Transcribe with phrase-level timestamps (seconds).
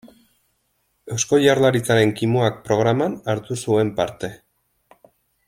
[1.15, 4.33] Eusko Jaurlaritzaren Kimuak programan hartu zuen parte.